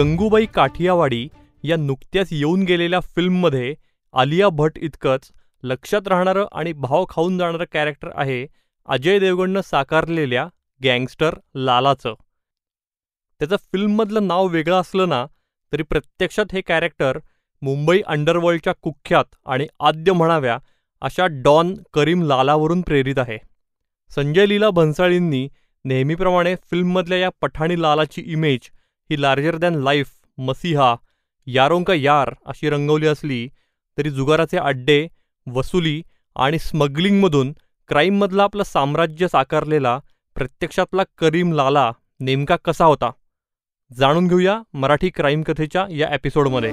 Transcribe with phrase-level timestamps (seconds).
[0.00, 1.28] गंगूबाई काठियावाडी
[1.64, 3.74] या नुकत्याच येऊन गेलेल्या फिल्ममध्ये
[4.14, 5.30] आलिया भट इतकंच
[5.62, 8.46] लक्षात राहणारं आणि भाव खाऊन जाणारं कॅरेक्टर आहे
[8.88, 10.46] अजय देवगणनं साकारलेल्या
[10.80, 12.14] गँगस्टर लालाचं.
[13.40, 15.24] त्याचं फिल्ममधलं नाव वेगळं असलं ना
[15.72, 17.18] तरी प्रत्यक्षात हे कॅरेक्टर
[17.62, 20.58] मुंबई अंडरवर्ल्डच्या कुख्यात आणि आद्य म्हणाव्या
[21.02, 23.38] अशा डॉन करीम लालावरून प्रेरित आहे.
[24.10, 25.48] संजय लीला भन्साळींनी
[25.84, 28.70] नेहमीप्रमाणे फिल्ममधल्या या पठाणी लालाची इमेज
[29.10, 30.08] ही लार्जर दॅन लाईफ
[30.38, 30.96] मसिहा
[31.46, 33.48] यारोंका यार अशी रंगवली असली
[33.98, 35.08] तरी जुगाराचे अड्डे
[35.52, 36.02] वसुली
[36.36, 37.52] आणि स्मगलिंगमधून
[37.88, 39.98] क्राईममधला आपलं साम्राज्य साकारलेला
[40.34, 43.10] प्रत्यक्षातला करीम लाला नेमका कसा होता?
[43.98, 46.72] जाणून घेऊया मराठी क्राईम कथेच्या या एपिसोडमध्ये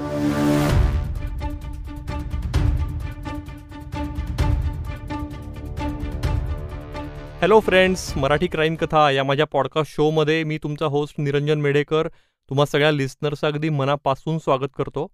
[7.40, 12.08] हॅलो फ्रेंड्स मराठी क्राईम कथा या माझ्या पॉडकास्ट शोमध्ये मी तुमचा होस्ट निरंजन मेडेकर
[12.50, 15.06] तुम्हा सगळ्या लिस्नर्स अगदी मनापासून स्वागत करतो.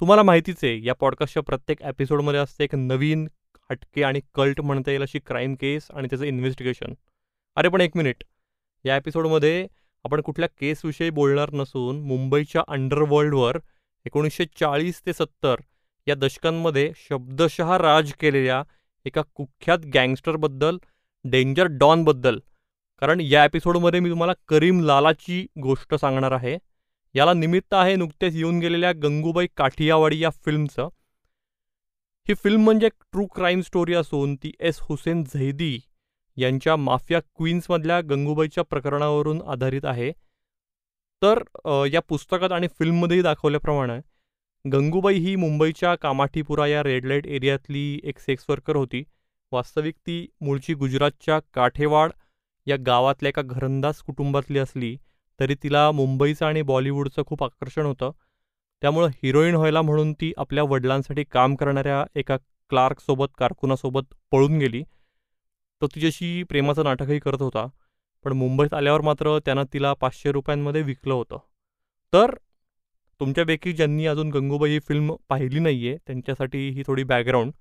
[0.00, 3.26] तुम्हाला माहितीच आहे या पॉडकास्टच्या प्रत्येक एपिसोडमध्ये असते एक नवीन
[3.70, 6.94] हटके आणि कल्ट म्हणता येईल अशी क्राईम केस आणि त्याचं इन्व्हेस्टिगेशन.
[7.56, 8.24] अरे पण एक मिनिट.
[8.84, 9.66] या एपिसोडमध्ये
[10.04, 13.58] आपण कुठल्या केसविषयी बोलणार नसून मुंबईच्या अंडरवर्ल्डवर
[14.06, 15.54] एकोणीसशे चाळीस ते सत्तर
[16.06, 18.62] या दशकांमध्ये शब्दशः राज केलेल्या
[19.04, 20.78] एका कुख्यात गँगस्टरबद्दल
[21.24, 22.38] डेंजर डॉनबद्दल.
[23.00, 26.58] कारण या एपिसोडमध्ये मी तुम्हाला करीम लालाची गोष्ट सांगणार आहे.
[27.14, 30.88] याला निमित्त आहे नुकतेच येऊन गेलेल्या गंगूबाई काठियावाडी या फिल्मचं.
[32.26, 35.78] ही फिल्म म्हणजे ट्रू क्राईम स्टोरी असून ती एस हुसेन झैदी
[36.36, 40.10] यांच्या माफिया क्वीन्समधल्या गंगूबाईच्या प्रकरणावरून आधारित आहे.
[41.22, 41.42] तर
[41.92, 43.98] या पुस्तकात आणि फिल्ममध्येही दाखवल्याप्रमाणे
[44.64, 49.02] गंगूबाई ही मुंबईच्या कामाठीपुरा या रेड लाइट एरियातली एक सेक्स वर्कर होती.
[49.52, 52.12] वास्तविक ती मूळची गुजरातच्या काठेवाड
[52.66, 54.96] या गावातल्या एका घरंदाज कुटुंबातली असली.
[55.40, 58.10] तरी तिला मुंबईचं आणि बॉलिवूडचं खूप आकर्षण होतं.
[58.82, 62.36] त्यामुळं हिरोईन व्हायला म्हणून ती आपल्या वडिलांसाठी काम करणाऱ्या एका
[62.70, 64.82] क्लार्कसोबत कारकुनासोबत पळून गेली.
[65.82, 67.66] तो तिच्याशी प्रेमाचं नाटकही करत होता.
[68.24, 71.38] पण मुंबईत आल्यावर मात्र त्यानं तिला पाचशे रुपयांमध्ये विकलं होतं.
[72.12, 72.34] तर
[73.20, 77.52] तुमच्यापैकी ज्यांनी अजून गंगूबाई ही फिल्म पाहिली नाही आहे त्यांच्यासाठी ही थोडी बॅकग्राऊंड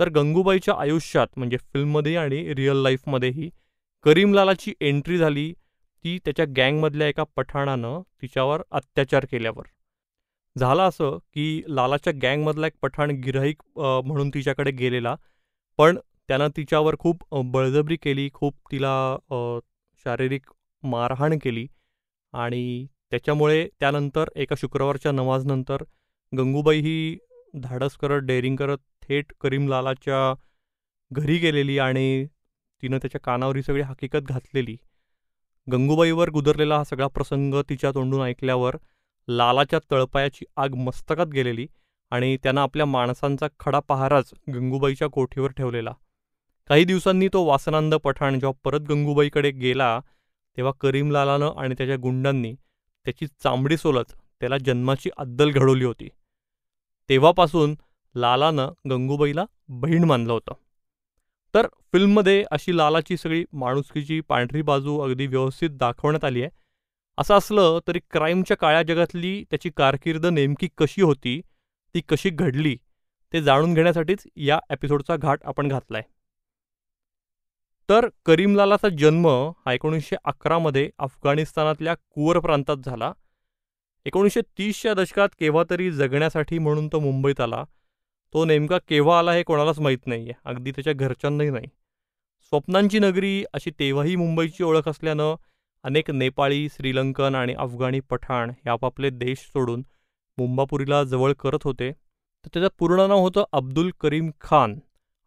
[0.00, 3.50] तर गंगूबाईच्या आयुष्यात म्हणजे फिल्ममध्ये आणि रिअल लाईफमध्येही
[4.04, 5.52] करीमलालाची एंट्री झाली
[6.04, 9.66] ती त्याच्या गँगमधल्या एका पठाणानं तिच्यावर अत्याचार केल्यावर.
[10.56, 15.14] झालं असं की लालाच्या गँगमधला एक पठाण गिराईक म्हणून तिच्याकडे गेलेला
[15.78, 15.96] पण
[16.28, 18.92] त्यानं तिच्यावर खूप बळजबरी केली खूप तिला
[20.06, 20.50] शारीरिक
[20.82, 21.66] मारहाण केली
[22.32, 25.82] आणि त्याच्यामुळे त्यानंतर एका शुक्रवारच्या नमाजनंतर
[26.32, 27.16] गंगूबाई ही
[27.62, 30.32] धाडस करत डेअरिंग करत थेट करीमलालाच्या
[31.10, 32.24] घरी गेलेली आणि
[32.82, 34.76] तिनं त्याच्या कानावर ही सगळी हकीकत घातलेली.
[35.72, 38.76] गंगूबाईवर गुदरलेला हा सगळा प्रसंग तिच्या तोंडून ऐकल्यावर
[39.28, 41.66] लालाच्या तळपायाची आग मस्तकात गेलेली
[42.10, 45.92] आणि त्यानं आपल्या माणसांचा खडा पहाराच गंगूबाईच्या कोठीवर ठेवलेला.
[46.68, 50.00] काही दिवसांनी तो वासनांद पठाण जेव्हा परत गंगूबाईकडे गेला
[50.56, 52.52] तेव्हा करीमलालानं आणि त्याच्या गुंडांनी
[53.04, 56.08] त्याची चांबडी सोलत त्याला जन्माची अद्दल घडवली होती.
[57.08, 57.74] तेव्हापासून
[58.14, 60.52] लालानं गंगूबाईला बहीण मानलं होतं.
[61.54, 66.50] तर फिल्ममध्ये अशी लालाची सगळी माणुसकीची पांढरी बाजू अगदी व्यवस्थित दाखवण्यात आली आहे.
[67.18, 71.40] असं असलं तरी क्राईमच्या काळ्या जगातली त्याची कारकीर्द नेमकी कशी होती
[71.94, 72.76] ती कशी घडली
[73.32, 76.02] ते जाणून घेण्यासाठीच या एपिसोडचा घाट आपण घातलाय.
[77.88, 79.26] तर करीमलालाचा जन्म
[79.66, 83.12] हा एकोणीसशे अकरामध्ये अफगाणिस्तानातल्या कुवर प्रांतात झाला.
[84.06, 87.64] एकोणीसशे तीसच्या दशकात केव्हा तरी जगण्यासाठी म्हणून तो मुंबईत आला.
[88.34, 91.66] तो नेमका केव्हा आला हे कोणालाच माहीत नाही आहे अगदी त्याच्या घरच्यांनाही नाही.
[92.52, 95.34] स्वप्नांची नगरी अशी तेव्हाही मुंबईची ओळख असल्यानं
[95.84, 99.82] अनेक नेपाळी श्रीलंकन आणि अफगाणी पठाण हे आपापले देश सोडून
[100.38, 101.90] मुंबापुरीला जवळ करत होते.
[101.92, 104.78] तर त्याचं पूर्ण नाव होतं अब्दुल करीम खान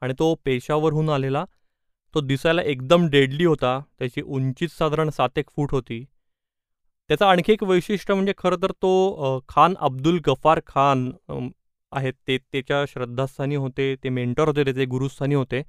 [0.02, 1.46] आणि तो पेशावरहून आलेला.
[2.14, 3.80] तो दिसायला एकदम डेडली होता.
[4.00, 6.04] त्याची उंचीच साधारण सात एक फूट होती.
[7.10, 11.10] त्याचं आणखी एक वैशिष्ट्य म्हणजे खरं तर तो खान अब्दुल गफार खान
[11.92, 15.62] आहेत ते त्याच्या श्रद्धास्थानी होते ते मेंटर होते त्याचे गुरुस्थानी होते.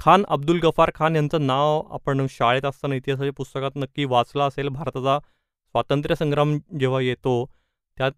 [0.00, 4.68] खान अब्दुल गफार खान यांचं नाव आपण शाळेत असताना इतिहासाच्या पुस्तकात नक्की वाचलं असेल.
[4.68, 5.18] भारताचा
[5.74, 7.44] स्वातंत्र्य संग्राम जेव्हा येतो
[7.98, 8.12] त्यात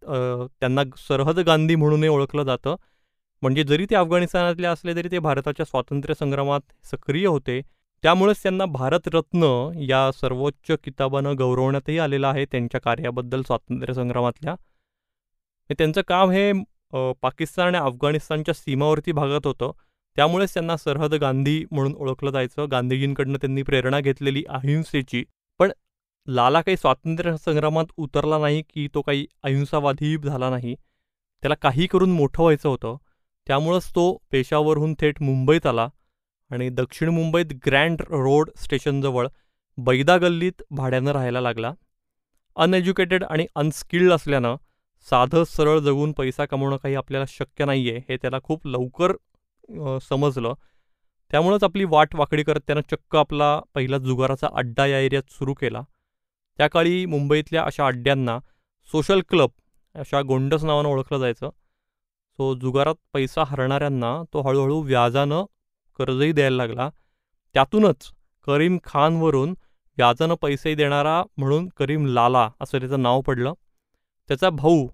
[0.60, 2.76] त्यांना सरहद गांधी म्हणूनही ओळखलं जातं.
[3.42, 6.60] म्हणजे जरी ते अफगाणिस्तानातले असले तरी ते भारताच्या स्वातंत्र्य संग्रामात
[6.90, 7.60] सक्रिय होते.
[8.04, 9.44] त्यामुळेच त्यांना भारतरत्न
[9.88, 14.54] या सर्वोच्च किताबानं गौरवण्यातही आलेलं आहे त्यांच्या कार्याबद्दल स्वातंत्र्य संग्रामातल्या.
[15.70, 16.52] त्यांचं काम हे
[16.92, 19.72] पाकिस्तान आणि अफगाणिस्तानच्या सीमावर्ती भागात होतं.
[20.16, 22.66] त्यामुळेच त्यांना सरहद गांधी म्हणून ओळखलं जायचं.
[22.70, 25.24] गांधीजींकडनं त्यांनी प्रेरणा घेतलेली अहिंसेची.
[25.58, 25.72] पण
[26.28, 30.74] लाला काही स्वातंत्र्य संग्रामात उतरला नाही की तो काही अहिंसावादी झाला नाही.
[31.42, 32.96] त्याला काही करून मोठं व्हायचं होतं.
[33.46, 35.88] त्यामुळंच तो पेशावरहून थेट मुंबईत आला
[36.50, 39.28] आणि दक्षिण मुंबईत ग्रँड रोड स्टेशनजवळ
[39.78, 41.72] बैदा गल्लीत भाड्यानं राहायला लागला.
[42.56, 44.56] अनएज्युकेटेड आणि अनस्किल्ड असल्यानं
[45.10, 49.12] साधं सरळ जगून पैसा कमवणं काही आपल्याला शक्य नाही आहे हे त्याला खूप लवकर
[50.02, 50.54] समजलं.
[51.30, 55.82] त्यामुळंच आपली वाट वाकडी करत त्यानं चक्क आपला पहिला जुगाराचा अड्डा या एरियात सुरू केला.
[56.58, 58.38] त्या काळी मुंबईतल्या अशा अड्ड्यांना
[58.88, 59.50] सोशल क्लब
[59.94, 61.50] अशा गोंडस नावानं ओळखलं जायचं.
[62.38, 65.44] सो जुगारात पैसा हरणाऱ्यांना तो हळूहळू व्याजानं
[65.98, 66.88] कर्जही द्यायला लागला.
[67.54, 68.10] त्यातूनच
[68.46, 69.54] करीम खानवरून
[69.98, 73.52] व्याजानं पैसे देणारा म्हणून करीम लाला असं त्याचं नाव पडलं.
[74.28, 74.86] त्याचा भाऊ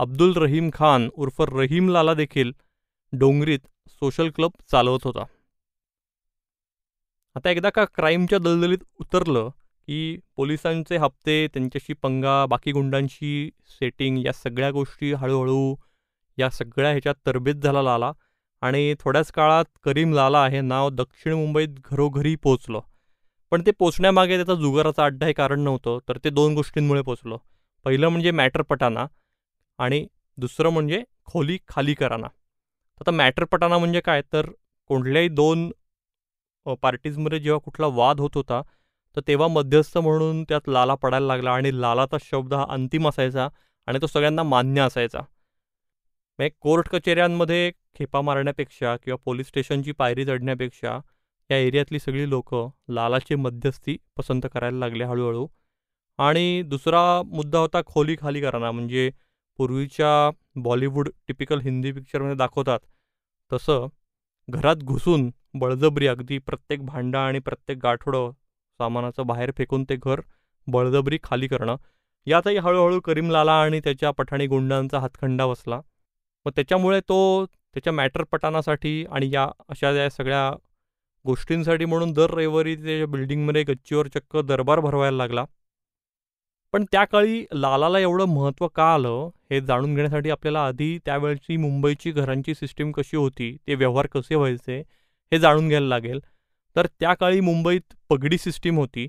[0.00, 2.52] अब्दुल रहीम खान उर्फ रहीम लाला देखील
[3.12, 5.24] डोंगरीत सोशल क्लब चालवत होता.
[7.36, 9.48] आता एकदा का क्राईमच्या दलदलीत उतरलं
[9.88, 9.98] की
[10.36, 15.74] पोलिसांचे हप्ते त्यांच्याशी पंगा बाकी गुंडांशी सेटिंग या सगळ्या गोष्टी हळूहळू
[16.38, 18.12] या सगळ्या ह्याच्यात तरबेज झाला लाला
[18.62, 22.80] आणि थोड्याच काळात करीम लाला हे नाव दक्षिण मुंबईत घरोघरी पोचलं
[23.52, 27.36] पण ते पोचण्यामागे त्याचा जुगाराचा अड्डा हे कारण नव्हतं तर ते दोन गोष्टींमुळे पोचलं.
[27.84, 29.06] पहिलं म्हणजे मॅटर पटाना
[29.80, 30.06] आणि
[30.38, 32.26] दुसरं म्हणजे खोली खाली कराना.
[33.00, 34.22] आता मॅटर पटाना म्हणजे काय?
[34.32, 34.46] तर
[34.90, 35.70] कोणत्याही दोन
[36.82, 38.60] पार्टीजमध्ये जेव्हा कुठला वाद होत होता
[39.16, 43.48] तर तेव्हा मध्यस्थ म्हणून त्यात लाला पडायला लागला आणि लालाचा शब्द हा अंतिम असायचा
[43.88, 45.20] आणि तो सगळ्यांना मान्य असायचा.
[46.38, 50.98] मग कोर्ट कचेऱ्यांमध्ये खेपा मारण्यापेक्षा किंवा पोलीस स्टेशनची पायरी चढण्यापेक्षा
[51.50, 52.54] या एरियातली सगळी लोक
[52.88, 55.46] लालाची मध्यस्थी पसंत करायला लागले हळूहळू.
[56.18, 59.10] आणि दुसरा मुद्दा होता खोली खाली कराना म्हणजे
[59.58, 62.80] पूर्वीच्या बॉलिवूड टिपिकल हिंदी पिक्चरमध्ये दाखवतात
[63.50, 63.86] तसं
[64.48, 68.30] घरात घुसून बळजबरी अगदी प्रत्येक भांडा आणि प्रत्येक गाठोडं
[68.80, 70.20] सामानाचं बाहेर फेकून ते घर
[70.66, 71.76] बळजबरी खाली करणं
[72.26, 75.80] यातही हळूहळू करीम लाला आणि त्याच्या पठाणी गुंडांचा हातखंडा बसला.
[76.46, 80.50] मग त्याच्यामुळे तो त्याच्या मॅटर पटानासाठी आणि या अशा या सगळ्या
[81.24, 85.44] गोष्टींसाठी म्हणून दर रविवारी त्याच्या बिल्डिंगमध्ये गच्चीवर चक्क दरबार भरवायला लागला.
[86.74, 92.10] पण त्या काळी लालाला एवढं महत्त्व का आलं हे जाणून घेण्यासाठी आपल्याला आधी त्यावेळची मुंबईची
[92.12, 94.78] घरांची सिस्टीम कशी होती ते व्यवहार कसे व्हायचे
[95.32, 96.20] हे जाणून घ्यायला लागेल.
[96.76, 99.06] तर त्या काळी मुंबईत पगडी सिस्टीम होती.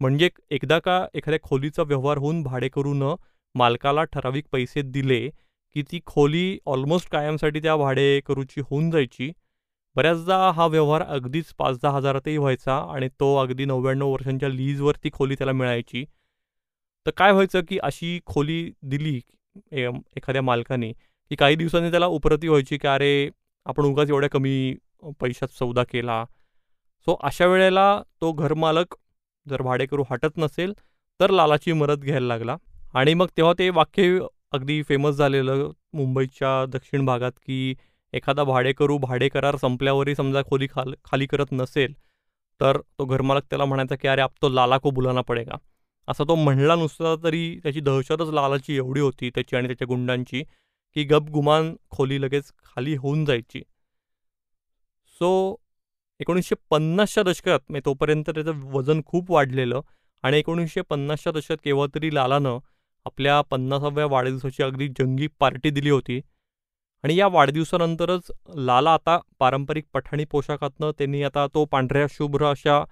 [0.00, 3.14] म्हणजे एकदा का एखाद्या खोलीचा व्यवहार होऊन भाडेकरूनं
[3.54, 5.28] मालकाला ठराविक पैसे दिले
[5.76, 9.30] की ती खोली ऑलमोस्ट कायमसाठी त्या भाडेकरूची होऊन जायची.
[9.96, 15.34] बऱ्याचदा हा व्यवहार अगदीच पाच दहा हजारातही व्हायचा आणि तो अगदी नव्याण्णव वर्षांच्या लीजवरती खोली
[15.34, 16.04] त्याला मिळायची.
[17.06, 19.20] तर काय व्हायचं की अशी खोली दिली
[19.72, 23.28] एखाद्या मालकाने की काही दिवसांनी त्याला उपरती व्हायची की अरे
[23.66, 24.74] आपण उगाच एवढ्या कमी
[25.20, 26.24] पैशात सौदा केला.
[27.06, 28.94] सो अशा वेळेला तो घरमालक
[29.46, 30.72] जर भाडेकरू हटत नसेल
[31.20, 32.56] तर लालाची मदत घ्यायला लागला.
[32.94, 34.18] आणि मग तेव्हा ते वाक्य
[34.52, 37.74] अगदी फेमस झालेलं मुंबईच्या दक्षिण भागात की
[38.12, 41.92] एखादा भाडेकरू भाडेकरार संपल्यावरही समजा खोली खाल खाली करत नसेल
[42.60, 45.56] तर तो घरमालक त्याला म्हणायचा की अरे आप तो लाला को बुलाना पडेगा.
[46.12, 50.42] असा तो म्हणला नुसता तरी त्याची दहशतच लालाची एवढी होती त्याची आणि त्याच्या गुंडांची
[50.96, 53.62] की गप गुमान खोली लगेच खाली होऊन जायची.
[55.16, 55.56] सो
[56.20, 59.80] एकोणीसशे पन्नासच्या दशकात म्हणजे तोपर्यंत त्याचं वजन खूप वाढलेलं
[60.24, 62.58] आणि एकोणीसशे पन्नासच्या दशकात केव्हा तरी लालानं
[63.06, 66.20] आपल्या पन्नासाव्या वाढदिवसाची अगदी जंगी पार्टी दिली होती.
[67.04, 72.84] आणि या वाढदिवसानंतरच लाला आता पारंपरिक पठाणी पोशाखातनं त्यांनी आता तो पांढऱ्या शुभ्र अशा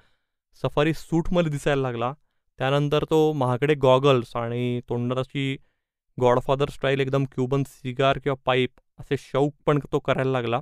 [0.62, 2.12] सफारी सूटमध्ये दिसायला लागला.
[2.60, 5.56] त्यानंतर तो महागडे गॉगल्स आणि तोंडाची
[6.20, 10.60] गॉडफादर स्टाईल एकदम क्युबन सिगार किंवा पाईप असे शौक पण तो करायला लागला.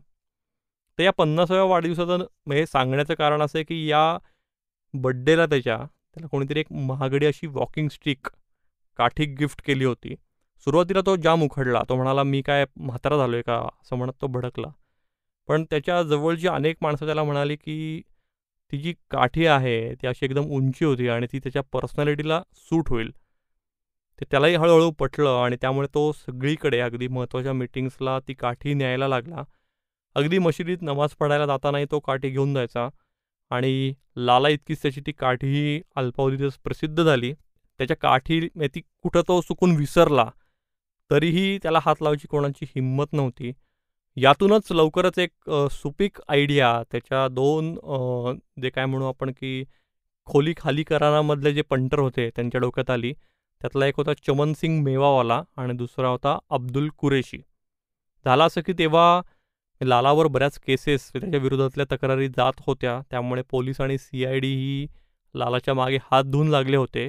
[0.98, 4.18] तर या पन्नासाव्या वाढदिवसाचं हे सांगण्याचं कारण असं आहे की या
[4.94, 8.28] बड्डेला त्याच्या त्याला कोणीतरी एक महागडी अशी वॉकिंग स्टिक
[8.96, 10.14] काठी गिफ्ट केली होती.
[10.66, 11.82] सुरुवातीला तो जाम उखडला.
[11.88, 13.68] तो म्हणाला मी काय म्हातारा झालो आहे का?
[13.82, 14.68] असं म्हणत तो भडकला.
[15.48, 18.02] पण त्याच्या जवळची अनेक माणसं त्याला म्हणाली की
[18.72, 23.10] ती जी काठी आहे ती अशी एकदम उंची होती आणि ती त्याच्या पर्सनॅलिटीला सूट होईल.
[24.18, 29.42] ते त्यालाही हळूहळू पटलं आणि त्यामुळे तो सगळीकडे अगदी महत्त्वाच्या मिटिंग्सला ती काठी न्यायला लागला.
[30.16, 32.88] अगदी मशिदीत नमाज पडायला जातानाही तो काठी घेऊन जायचा
[33.50, 37.32] आणि लाला इतकीच त्याची ती काठीही अल्पावधीतच प्रसिद्ध झाली.
[37.80, 38.40] त्याच्या काठी
[38.74, 40.24] ती कुठं तो चुकून विसरला
[41.10, 43.52] तरीही त्याला हात लावायची कोणाची हिंमत नव्हती.
[44.20, 47.74] यातूनच लवकरच एक सुपीक आयडिया त्याच्या दोन
[48.62, 49.64] जे काय म्हणू आपण की
[50.26, 55.42] खोली खाली करारामधले जे पंटर होते त्यांच्या डोक्यात आली त्यातला एक होता चमन सिंग मेवावाला
[55.56, 57.38] आणि दुसरा होता अब्दुल कुरेशी.
[58.26, 59.20] झाला असं की तेव्हा
[59.80, 64.86] लालावर बऱ्याच केसेस त्याच्या विरोधातल्या तक्रारी जात होत्या त्यामुळे पोलीस आणि सी आय डी ही
[65.34, 67.08] लालाच्या मागे हात धुवून लागले होते.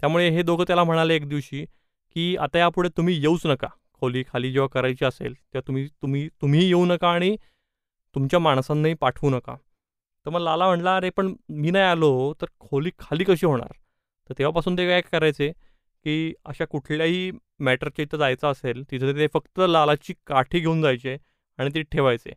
[0.00, 3.68] त्यामुळे हे दोघं त्याला म्हणाले एक दिवशी की आता यापुढे तुम्ही येऊच नका.
[3.94, 7.36] खोली खाली जेव्हा करायची असेल तेव्हा तुम्ही तुम्ही तुम्हीही येऊ नका आणि
[8.14, 9.54] तुमच्या माणसांनाही पाठवू नका.
[10.26, 13.72] तर मग लाला म्हणला अरे पण मी नाही आलो तर खोली खाली कशी होणार?
[14.30, 19.60] तर तेव्हापासून ते काय करायचे की अशा कुठल्याही मॅटरच्या इथं जायचं असेल तिथं ते फक्त
[19.68, 21.16] लालाची काठी घेऊन जायचे
[21.58, 22.30] आणि ती ठेवायचे.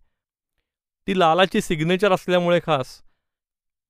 [1.07, 3.01] ती लालाची सिग्नेचर असल्यामुळे खास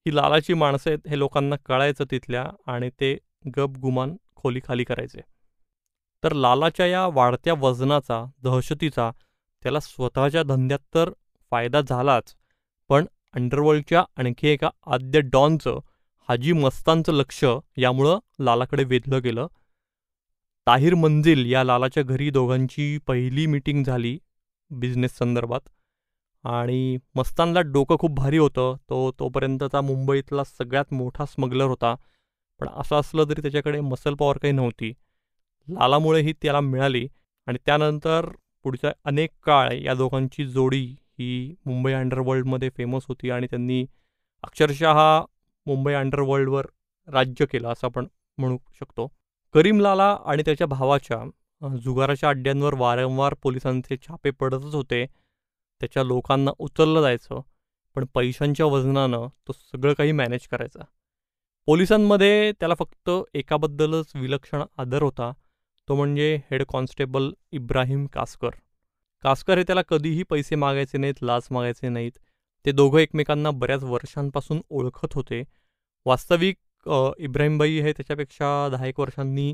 [0.05, 3.17] ही लालाची माणसं आहेत हे लोकांना कळायचं तिथल्या आणि ते
[3.57, 5.21] गप गुमान खोली खाली करायचे.
[6.23, 9.11] तर लालाच्या या वाढत्या वजनाचा दहशतीचा
[9.63, 11.09] त्याला स्वतःच्या धंद्यात तर
[11.51, 12.35] फायदा झालाच
[12.89, 13.05] पण
[13.35, 15.79] अंडरवर्ल्डच्या आणखी एका आद्य डॉनचं
[16.29, 17.43] हाजी मस्तानचं लक्ष
[17.77, 19.47] यामुळं लालाकडे वेधलं गेलं.
[20.67, 24.17] ताहिर मंजिल या लालाच्या घरी दोघांची पहिली मीटिंग झाली
[24.71, 25.69] बिझनेस संदर्भात
[26.43, 28.75] आणि मस्तानला डोकं खूप भारी होतं.
[28.89, 31.95] तो तोपर्यंतचा मुंबईतला सगळ्यात मोठा स्मगलर होता
[32.59, 34.93] पण असं असलं तरी त्याच्याकडे मसल पॉवर काही नव्हती.
[35.69, 37.07] लालामुळे ही त्याला मिळाली
[37.47, 38.29] आणि त्यानंतर
[38.63, 40.85] पुढच्या अनेक काळ या दोघांची जोडी
[41.19, 43.85] ही मुंबई अंडरवर्ल्डमध्ये फेमस होती आणि त्यांनी
[44.43, 45.21] अक्षरशः
[45.65, 46.65] मुंबई अंडरवर्ल्डवर
[47.07, 48.07] राज्य केलं असं आपण
[48.37, 49.07] म्हणू शकतो.
[49.53, 55.05] करीम लाला आणि त्याच्या भावाच्या जुगाराच्या अड्ड्यांवर वारंवार पोलिसांचे छापे पडतच होते.
[55.81, 57.39] त्याच्या लोकांना उचललं जायचं
[57.95, 60.83] पण पैशांच्या वजनानं तो सगळं काही मॅनेज करायचा.
[61.65, 65.31] पोलिसांमध्ये त्याला फक्त एकाबद्दलच विलक्षण आदर होता.
[65.87, 68.49] तो म्हणजे हेड कॉन्स्टेबल इब्राहिम कासकर.
[69.23, 72.11] कासकर हे त्याला कधीही पैसे मागायचे नाहीत लाच मागायचे नाहीत.
[72.65, 75.43] ते दोघं एकमेकांना बऱ्याच वर्षांपासून ओळखत होते.
[76.05, 76.57] वास्तविक
[77.19, 79.53] इब्राहिमबाई हे त्याच्यापेक्षा दहा एक वर्षांनी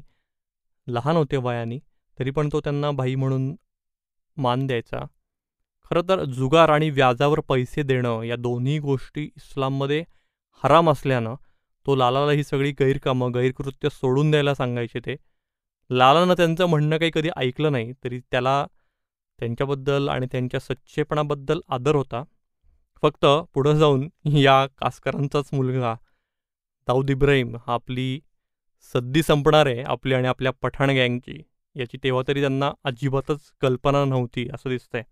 [0.88, 1.80] लहान होते वयानी
[2.18, 3.56] तरी पण तो त्यांना भाई म्हणून
[4.38, 5.06] मान द्यायचा.
[5.92, 10.04] खरं तर जुगार आणि व्याजावर पैसे देणं या दोन्ही गोष्टी इस्लाममध्ये
[10.64, 11.36] हराम असल्यानं
[11.86, 15.16] तो लालाला ही सगळी गैरकामं गैरकृत्य सोडून द्यायला सांगायचे ते.
[15.90, 18.66] लालानं त्यांचं म्हणणं काही कधी ऐकलं नाही तरी त्याला
[19.40, 22.24] त्यांच्याबद्दल आणि त्यांच्या सच्चेपणाबद्दल आदर होता.
[23.04, 25.94] फक्त पुढं जाऊन या कासकरांचाच मुलगा
[26.88, 28.20] दाऊद इब्राहिम हा आपली
[28.96, 31.42] सद्दी संपणार आहे आपली आणि आपल्या पठाण गँगची
[31.76, 35.04] याची तेव्हा तरी त्यांना अजिबातच कल्पना नव्हती असं दिसतंय.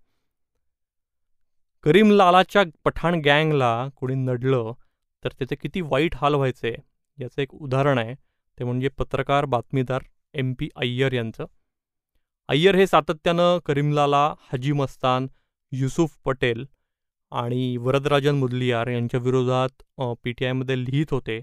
[1.84, 4.72] करीम लालाच्या पठाण गँगला कोणी नडलं
[5.24, 6.76] तर त्याचे किती वाईट हाल व्हायचे
[7.18, 8.16] याचं एक उदाहरण आहे.
[8.58, 10.02] ते म्हणजे पत्रकार बातमीदार
[10.34, 11.46] एम पी अय्यर यांचं.
[12.50, 15.28] अय्यर हे सातत्यानं करीमलाला हाजी मस्तान
[15.72, 16.66] युसुफ पटेल
[17.32, 19.84] आणि वरदराजन मुदलियार यांच्या विरोधात
[20.24, 21.40] पी टी आयमध्ये लिहित होते.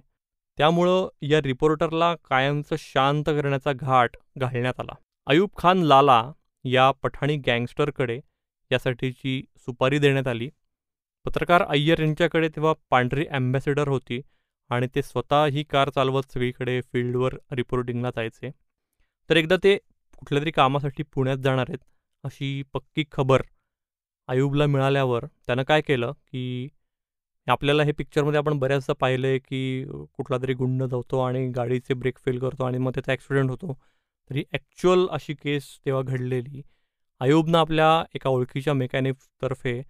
[0.59, 4.95] त्यामुळं या रिपोर्टरला कायमचं शांत करण्याचा घाट घालण्यात आला.
[5.27, 6.23] अयूब खान लाला
[6.65, 8.19] या पठाणी गँगस्टरकडे
[8.71, 10.49] यासाठीची सुपारी देण्यात आली.
[11.25, 14.21] पत्रकार अय्यर यांच्याकडे तेव्हा पांढरी ॲम्बॅसेडर होती
[14.71, 18.51] आणि ते स्वतः ही कार चालवत सगळीकडे फील्डवर रिपोर्टिंगला जायचे.
[19.31, 19.77] तर एकदा ते
[20.19, 21.79] कुठल्या तरी कामासाठी पुण्यात जाणार आहेत
[22.25, 23.43] अशी पक्की खबर
[24.29, 26.69] आयुबला मिळाल्यावर त्यानं काय केलं की
[27.47, 29.85] आपल्याला हे पिक्चरमध्ये आपण बऱ्याचदा पाहिलं आहे की
[30.17, 33.73] कुठला तरी गुंड जातो आणि गाडीचे ब्रेक फेल करतो आणि मग त्याचा ॲक्सिडेंट होतो.
[34.31, 36.63] तरी ॲक्च्युअल अशी केस तेव्हा घडलेली.
[37.21, 39.81] आयुबनं आपल्या एका ओळखीच्या मेकॅनिकतर्फे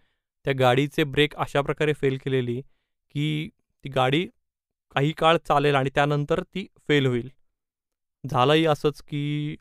[0.45, 3.49] त्या गाडीचे ब्रेक अशा प्रकारे फेल केलेली की
[3.85, 4.25] ती गाडी
[4.95, 7.28] काही काळ चालेल आणि त्यानंतर ती फेल होईल.
[8.25, 9.56] झालंही असंच की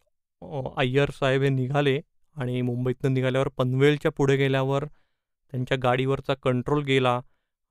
[0.78, 2.00] अय्यर साहेब हे निघाले
[2.36, 7.20] आणि मुंबईतनं निघाल्यावर पनवेलच्या पुढे गेल्यावर त्यांच्या गाडीवरचा कंट्रोल गेला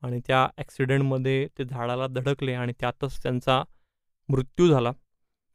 [0.03, 3.63] आणि त्या ॲक्सिडेंटमध्ये ते झाडाला धडकले आणि त्यातच त्यांचा
[4.29, 4.93] मृत्यू झाला.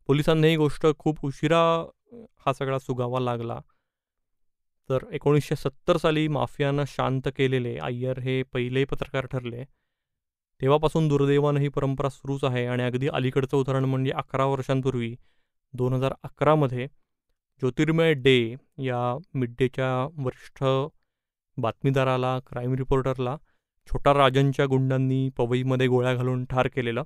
[0.10, 1.60] पोलिसांना ही गोष्ट खूप उशिरा
[2.46, 3.60] हा सगळा सुगावा लागला.
[4.90, 9.64] तर एकोणीसशे सत्तर साली माफियानं शांत केलेले अय्यर हे पहिले पत्रकार ठरले.
[10.62, 15.16] तेव्हापासून दुर्दैवानं ही परंपरा सुरूच आहे आणि अगदी अलीकडचं उदाहरण म्हणजे अकरा वर्षांपूर्वी
[15.74, 16.88] दोन हजार अकरामध्ये
[17.62, 18.38] ज्योतिर्मय डे
[18.84, 19.00] या
[19.34, 20.64] मिड डेच्या वरिष्ठ
[21.58, 23.36] बातमीदाराला क्राईम रिपोर्टरला
[23.90, 27.04] छोटा राजनच्या गुंडांनी पवईमध्ये गोळ्या घालून ठार केलेलं.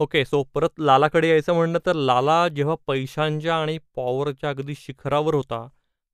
[0.00, 5.66] ओके सो परत लालाकडे यायचं म्हणणं तर लाला जेव्हा पैशांच्या आणि पॉवरच्या अगदी शिखरावर होता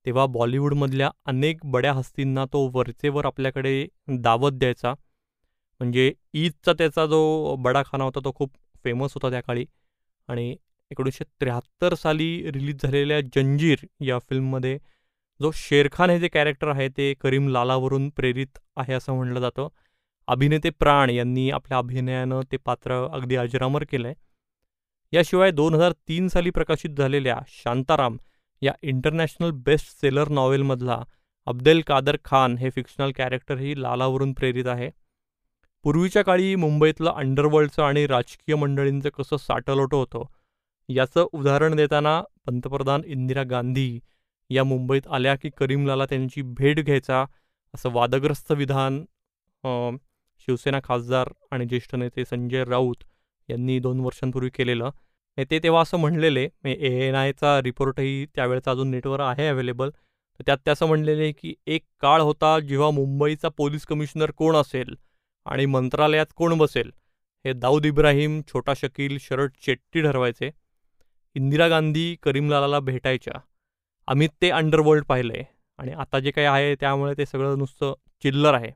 [0.05, 3.85] तेव्हा बॉलिवूडमधल्या अनेक बड्या हस्तींना तो वरचेवर आपल्याकडे
[4.19, 4.93] दावत द्यायचा.
[5.81, 8.51] म्हणजे ईदचा त्याचा जो बडाखाना होता तो खूप
[8.83, 9.65] फेमस होता त्या काळी
[10.29, 10.55] आणि
[10.91, 14.77] एकोणीसशे त्र्याहत्तर साली रिलीज झालेल्या जंजीर या फिल्ममध्ये
[15.39, 19.67] जो शेरखान हे जे कॅरेक्टर आहे ते करीम लालावरून प्रेरित आहे असं म्हणलं जातं.
[20.27, 24.15] अभिनेते प्राण यांनी आपल्या अभिनयानं ते पात्र अगदी अजरामर केलं आहे
[25.13, 28.17] याशिवाय दोन हजार तीन साली प्रकाशित झालेल्या शांताराम
[28.61, 31.01] या इंटरनॅशनल बेस्ट सेलर नॉवेलमधला
[31.47, 34.89] अब्देल कादर खान हे फिक्शनल कॅरेक्टरही लालावरून प्रेरित आहे.
[35.85, 40.23] पूर्वीच्या काळी मुंबईतलं अंडरवर्ल्डचं आणि राजकीय मंडळींचं कसं साटलोटं होतं
[40.89, 43.99] याचं उदाहरण देताना पंतप्रधान इंदिरा गांधी
[44.49, 47.23] या मुंबईत आल्या की करीमलाला त्यांची भेट घ्यायचा
[47.73, 49.03] असं वादग्रस्त विधान
[50.47, 53.03] शिवसेना खासदार आणि ज्येष्ठ नेते संजय राऊत
[53.49, 54.89] यांनी दोन वर्षांपूर्वी केलेलं.
[55.37, 60.43] नेते ते तेव्हा असं म्हणलेले ए एन आयचा रिपोर्टही त्यावेळेचा अजून नेटवर आहे अवेलेबल तर
[60.45, 64.95] त्यात ते असं म्हणलेले की एक काळ होता जेव्हा मुंबईचा पोलीस कमिशनर कोण असेल?
[65.45, 66.91] आणि मंत्रालयात कोण बसेल?
[67.45, 70.51] हे दाऊद इब्राहिम छोटा शकील शरद शेट्टी ठरवायचे.
[71.35, 73.39] इंदिरा गांधी करीमलालाला भेटायच्या.
[74.07, 75.43] आम्ही ते अंडरवर्ल्ड पाहिलंय.
[75.77, 77.93] आणि आता जे काही आहे त्यामुळे ते सगळं नुसतं
[78.23, 78.71] चिल्लर आहे.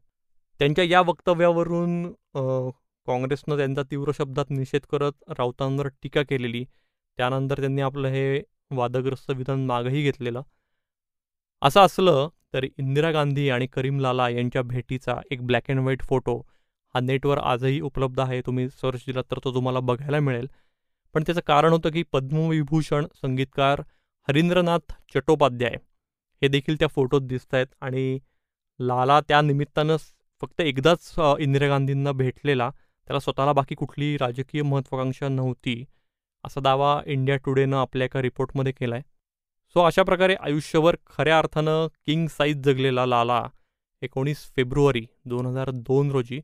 [0.59, 2.11] त्यांच्या या वक्तव्यावरून
[3.07, 6.65] काँग्रेसनं त्यांचा तीव्र शब्दात निषेध करत राऊतांवर टीका केलेली.
[7.17, 8.41] त्यानंतर त्यांनी आपलं हे
[8.71, 10.41] वादग्रस्त विधान मागंही घेतलेलं.
[11.61, 16.37] असं असलं तर इंदिरा गांधी आणि करीम लाला यांच्या भेटीचा एक ब्लॅक अँड व्हाईट फोटो
[16.95, 18.41] हा नेटवर आजही उपलब्ध आहे.
[18.41, 20.47] तुम्ही सर्च दिलात तर तो तुम्हाला बघायला मिळेल.
[21.15, 23.81] पण त्याचं कारण होतं की पद्मविभूषण संगीतकार
[24.27, 25.75] हरिंद्रनाथ चट्टोपाध्याय
[26.41, 28.19] हे देखील त्या फोटोत दिसत आहेत आणि
[28.79, 29.97] लाला त्या निमित्तानं
[30.41, 32.69] फक्त एकदाच इंदिरा गांधींना भेटलेला.
[33.07, 35.83] त्याला स्वतःला बाकी कुठली राजकीय महत्त्वाकांक्षा नव्हती.
[36.43, 39.03] असा दावा इंडिया टुडेनं आपल्या एका रिपोर्टमध्ये केला आहे
[39.75, 43.41] सो अशा प्रकारे आयुष्यभर खऱ्या अर्थानं किंग साईज जगलेला लाला
[44.01, 46.39] एकोणीस फेब्रुवारी दोन हजार दोन रोजी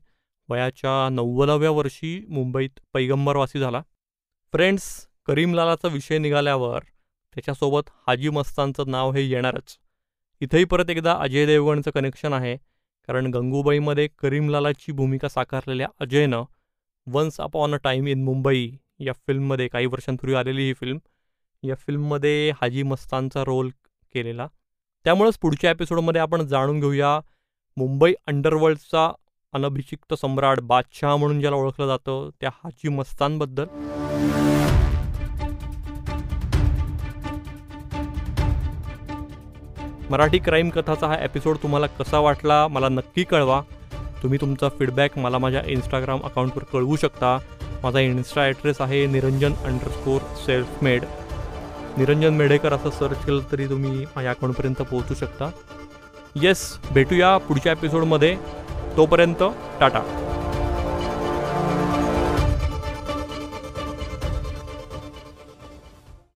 [0.48, 3.82] वयाच्या नव्वदाव्या वर्षी मुंबईत पैगंबरवासी झाला.
[4.54, 4.88] फ्रेंड्स
[5.26, 6.84] करीमलालाचा विषय निघाल्यावर
[7.36, 9.76] त्याच्यासोबत हाजी मस्तानचं नाव हे येणारच.
[10.40, 12.56] इथेही परत एकदा अजय देवगणचं कनेक्शन आहे
[13.08, 16.44] कारण गंगूबाईमध्ये करीमलालाची भूमिका साकारलेल्या अजयनं
[17.06, 18.70] once upon a time in Mumbai
[19.00, 20.98] या फिल्ममध्ये काही वर्षांपूर्वी आलेली ही फिल्म
[21.62, 23.70] या फिल्ममध्ये हाजी मस्तानचा रोल
[24.14, 24.46] केलेला.
[25.04, 27.18] त्यामुळंच पुढच्या एपिसोडमध्ये आपण जाणून घेऊया
[27.76, 29.10] मुंबई अंडरवर्ल्डचा
[29.52, 33.64] अनभिषिक्त सम्राट बादशहा म्हणून ज्याला ओळखलं जातं त्या हाजी मस्तानबद्दल.
[40.10, 43.62] मराठी क्राईम कथाचा हा एपिसोड तुम्हाला कसा वाटला मला नक्की कळवा.
[44.22, 47.38] तुम्ही तुमचा फीडबॅक मला माझ्या इंस्टाग्राम अकाउंटवर कळवू शकता.
[47.82, 51.04] माझा इन्स्टा ॲड्रेस आहे Niranjan underscore self made
[52.00, 55.50] Niranjan Medhekar असं सर्च केलं तरी तुम्ही माझ्या अकाउंटपर्यंत पोहोचू शकता.
[56.34, 58.36] येस भेटूया पुढच्या एपिसोडमध्ये
[58.96, 59.42] तोपर्यंत
[59.80, 60.00] टाटा.